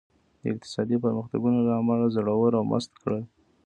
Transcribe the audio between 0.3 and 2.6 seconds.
د اقتصادي پرمختګونو له امله زړور